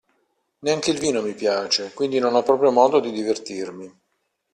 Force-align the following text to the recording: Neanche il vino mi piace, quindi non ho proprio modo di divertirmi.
Neanche 0.61 0.89
il 0.89 0.97
vino 0.97 1.21
mi 1.21 1.35
piace, 1.35 1.93
quindi 1.93 2.17
non 2.17 2.33
ho 2.33 2.41
proprio 2.41 2.71
modo 2.71 2.99
di 2.99 3.11
divertirmi. 3.11 3.99